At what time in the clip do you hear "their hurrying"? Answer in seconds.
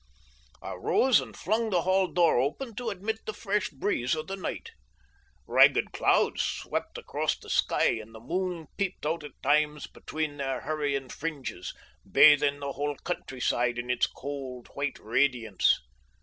10.37-11.09